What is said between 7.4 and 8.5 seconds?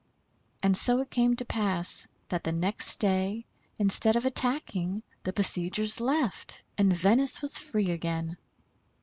was free again.